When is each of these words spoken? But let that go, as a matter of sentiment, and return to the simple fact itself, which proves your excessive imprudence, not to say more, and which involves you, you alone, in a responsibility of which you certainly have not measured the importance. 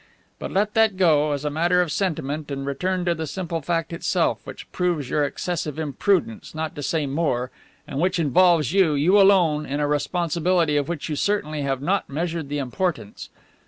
But 0.39 0.49
let 0.49 0.73
that 0.73 0.97
go, 0.97 1.31
as 1.31 1.45
a 1.45 1.51
matter 1.51 1.79
of 1.79 1.91
sentiment, 1.91 2.49
and 2.49 2.65
return 2.65 3.05
to 3.05 3.13
the 3.13 3.27
simple 3.27 3.61
fact 3.61 3.93
itself, 3.93 4.39
which 4.45 4.65
proves 4.71 5.11
your 5.11 5.23
excessive 5.23 5.77
imprudence, 5.77 6.55
not 6.55 6.73
to 6.75 6.81
say 6.81 7.05
more, 7.05 7.51
and 7.87 7.99
which 7.99 8.17
involves 8.17 8.73
you, 8.73 8.95
you 8.95 9.21
alone, 9.21 9.67
in 9.67 9.79
a 9.79 9.85
responsibility 9.87 10.75
of 10.75 10.89
which 10.89 11.07
you 11.07 11.15
certainly 11.15 11.61
have 11.61 11.83
not 11.83 12.09
measured 12.09 12.49
the 12.49 12.57
importance. 12.57 13.29